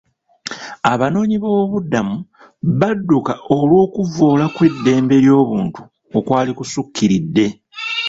[0.91, 2.15] Abanoonyiboobubudamu
[2.79, 5.81] badduka olw'okuvvoola kw'eddembe ly'obuntu
[6.17, 7.45] okwali kusukkiridde.